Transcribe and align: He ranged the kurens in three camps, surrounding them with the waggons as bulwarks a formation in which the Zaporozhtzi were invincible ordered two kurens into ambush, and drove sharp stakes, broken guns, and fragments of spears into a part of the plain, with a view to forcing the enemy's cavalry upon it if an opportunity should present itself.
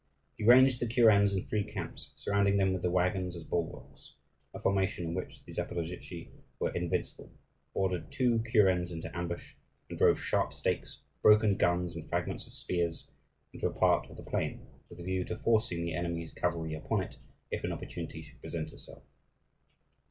He 0.35 0.43
ranged 0.43 0.79
the 0.79 0.87
kurens 0.87 1.31
in 1.35 1.43
three 1.43 1.63
camps, 1.63 2.11
surrounding 2.15 2.57
them 2.57 2.73
with 2.73 2.81
the 2.81 2.89
waggons 2.89 3.35
as 3.35 3.43
bulwarks 3.43 4.15
a 4.51 4.57
formation 4.57 5.05
in 5.05 5.13
which 5.13 5.45
the 5.45 5.53
Zaporozhtzi 5.53 6.31
were 6.57 6.71
invincible 6.73 7.31
ordered 7.75 8.11
two 8.11 8.39
kurens 8.39 8.91
into 8.91 9.15
ambush, 9.15 9.53
and 9.91 9.99
drove 9.99 10.19
sharp 10.19 10.53
stakes, 10.55 11.01
broken 11.21 11.55
guns, 11.55 11.93
and 11.93 12.03
fragments 12.09 12.47
of 12.47 12.53
spears 12.53 13.11
into 13.53 13.67
a 13.67 13.71
part 13.73 14.09
of 14.09 14.17
the 14.17 14.23
plain, 14.23 14.65
with 14.89 14.99
a 14.99 15.03
view 15.03 15.23
to 15.25 15.35
forcing 15.35 15.85
the 15.85 15.93
enemy's 15.93 16.31
cavalry 16.33 16.73
upon 16.73 17.03
it 17.03 17.17
if 17.51 17.63
an 17.63 17.71
opportunity 17.71 18.23
should 18.23 18.41
present 18.41 18.73
itself. 18.73 19.03